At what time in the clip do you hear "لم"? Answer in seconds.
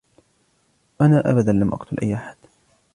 1.51-1.73